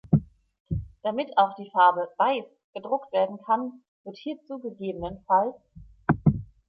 Damit 1.03 1.37
auch 1.37 1.53
die 1.53 1.69
Farbe 1.71 2.09
„Weiß“ 2.17 2.45
gedruckt 2.73 3.13
werden 3.13 3.37
kann, 3.45 3.83
wird 4.03 4.17
hierzu 4.17 4.57
ggf. 4.57 4.99